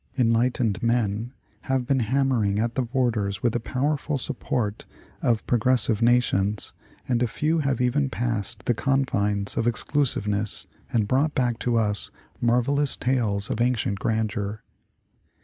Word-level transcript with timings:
Enlightened 0.17 0.81
men 0.81 1.31
have 1.65 1.85
been 1.85 1.99
hammering 1.99 2.57
at 2.57 2.73
the 2.73 2.81
borders 2.81 3.43
with 3.43 3.53
the 3.53 3.59
powerful 3.59 4.17
sup 4.17 4.39
port 4.39 4.85
of 5.21 5.45
progressive 5.45 6.01
nations, 6.01 6.73
and 7.07 7.21
a 7.21 7.27
few 7.27 7.59
have 7.59 7.79
even 7.79 8.09
passed 8.09 8.65
the 8.65 8.73
con 8.73 9.05
fines 9.05 9.57
of 9.57 9.67
exclusiveness 9.67 10.65
and 10.91 11.07
brought 11.07 11.35
back 11.35 11.59
to 11.59 11.77
us 11.77 12.09
marvellous 12.41 12.97
tales 12.97 13.51
of 13.51 13.61
ancient 13.61 13.99
grandeur. 13.99 14.63